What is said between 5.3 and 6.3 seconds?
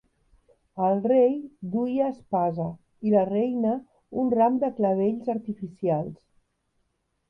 artificials.